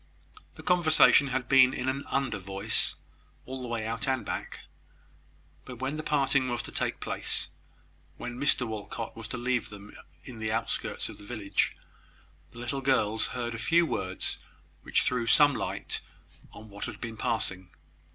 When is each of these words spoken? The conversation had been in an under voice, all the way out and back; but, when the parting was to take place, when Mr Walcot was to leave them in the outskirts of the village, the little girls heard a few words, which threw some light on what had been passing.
The 0.55 0.63
conversation 0.63 1.27
had 1.27 1.47
been 1.47 1.75
in 1.75 1.87
an 1.87 2.05
under 2.07 2.39
voice, 2.39 2.95
all 3.45 3.61
the 3.61 3.67
way 3.67 3.85
out 3.85 4.07
and 4.07 4.25
back; 4.25 4.61
but, 5.63 5.77
when 5.77 5.95
the 5.95 6.01
parting 6.01 6.49
was 6.49 6.63
to 6.63 6.71
take 6.71 6.99
place, 6.99 7.49
when 8.17 8.33
Mr 8.33 8.65
Walcot 8.67 9.15
was 9.15 9.27
to 9.27 9.37
leave 9.37 9.69
them 9.69 9.95
in 10.23 10.39
the 10.39 10.51
outskirts 10.51 11.07
of 11.07 11.19
the 11.19 11.23
village, 11.23 11.77
the 12.49 12.57
little 12.57 12.81
girls 12.81 13.27
heard 13.27 13.53
a 13.53 13.59
few 13.59 13.85
words, 13.85 14.39
which 14.81 15.03
threw 15.03 15.27
some 15.27 15.53
light 15.53 16.01
on 16.51 16.67
what 16.67 16.85
had 16.85 16.99
been 16.99 17.15
passing. 17.15 17.69